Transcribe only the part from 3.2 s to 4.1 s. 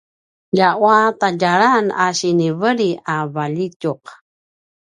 valjitjuq